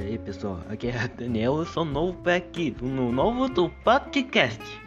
E 0.00 0.12
aí 0.12 0.18
pessoal, 0.18 0.58
aqui 0.70 0.88
é 0.88 1.08
Daniel, 1.08 1.58
eu 1.58 1.66
sou 1.66 1.84
novo 1.84 2.14
por 2.14 2.32
aqui, 2.32 2.74
no 2.80 3.12
novo 3.12 3.50
do 3.50 3.68
podcast. 3.84 4.79